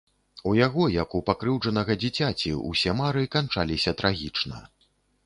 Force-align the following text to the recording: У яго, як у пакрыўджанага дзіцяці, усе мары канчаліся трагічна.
У 0.51 0.51
яго, 0.59 0.85
як 0.93 1.09
у 1.19 1.19
пакрыўджанага 1.27 1.97
дзіцяці, 2.03 2.53
усе 2.71 2.97
мары 3.03 3.23
канчаліся 3.37 3.95
трагічна. 4.01 4.65